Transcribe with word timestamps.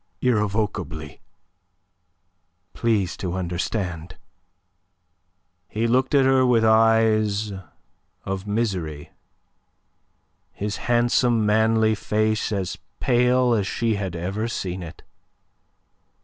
irrevocably, 0.19 1.21
please 2.73 3.15
to 3.15 3.33
understand." 3.35 4.17
He 5.67 5.85
looked 5.85 6.15
at 6.15 6.25
her 6.25 6.43
with 6.43 6.65
eyes 6.65 7.51
of 8.25 8.47
misery, 8.47 9.11
his 10.53 10.77
handsome, 10.89 11.45
manly 11.45 11.93
face 11.93 12.51
as 12.51 12.79
pale 12.99 13.53
as 13.53 13.67
she 13.67 13.93
had 13.93 14.15
ever 14.15 14.47
seen 14.47 14.81
it. 14.81 15.03